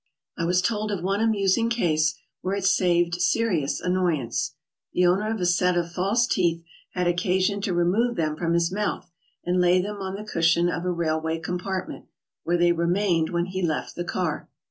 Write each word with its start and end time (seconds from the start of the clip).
I 0.35 0.45
was 0.45 0.63
told 0.63 0.91
of 0.91 1.03
one 1.03 1.21
amusing 1.21 1.69
case 1.69 2.15
where 2.41 2.55
it 2.55 2.65
saved 2.65 3.21
serious 3.21 3.79
annoyance. 3.79 4.55
The 4.93 5.05
owner 5.05 5.31
of 5.31 5.39
a 5.39 5.45
set 5.45 5.77
of 5.77 5.91
false 5.91 6.25
teeth 6.25 6.63
had 6.93 7.05
occasion 7.05 7.61
to 7.61 7.73
remove 7.75 8.15
them 8.15 8.35
from 8.35 8.55
his 8.55 8.71
mouth 8.71 9.11
and 9.45 9.61
lay 9.61 9.79
them 9.79 9.97
on 10.01 10.15
the 10.15 10.23
cushion 10.23 10.69
of 10.69 10.85
a 10.85 10.91
railway 10.91 11.37
compartment, 11.37 12.05
where 12.43 12.57
they 12.57 12.71
remained 12.71 13.29
when 13.29 13.45
he 13.45 13.61
left 13.61 13.93
the 13.95 14.03
car. 14.03 14.49